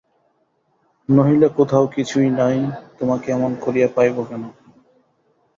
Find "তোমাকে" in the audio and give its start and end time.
2.99-3.27